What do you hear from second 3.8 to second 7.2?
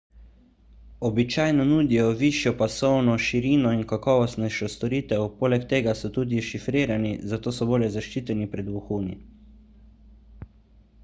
kakovostnejšo storitev poleg tega so tudi šifrirani